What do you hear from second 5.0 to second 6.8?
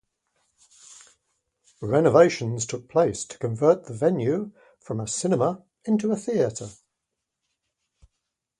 cinema into a theatre.